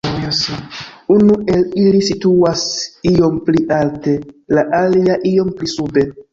[1.15, 2.65] Unu el ili situas
[3.11, 4.17] iom pli alte,
[4.59, 6.11] la alia iom pli sube.